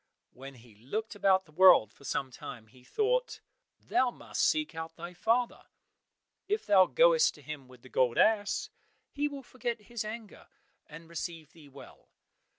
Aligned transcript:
When 0.31 0.55
he 0.55 0.73
had 0.73 0.81
looked 0.85 1.13
about 1.13 1.45
the 1.45 1.51
world 1.51 1.93
for 1.93 2.05
some 2.05 2.31
time, 2.31 2.65
he 2.65 2.83
thought, 2.83 3.39
"Thou 3.79 4.09
must 4.09 4.41
seek 4.41 4.73
out 4.73 4.95
thy 4.95 5.13
father; 5.13 5.61
if 6.47 6.65
thou 6.65 6.87
goest 6.87 7.35
to 7.35 7.41
him 7.43 7.67
with 7.67 7.83
the 7.83 7.87
gold 7.87 8.17
ass 8.17 8.71
he 9.11 9.27
will 9.27 9.43
forget 9.43 9.81
his 9.81 10.03
anger, 10.03 10.47
and 10.87 11.07
receive 11.07 11.51
thee 11.51 11.69
well." 11.69 12.07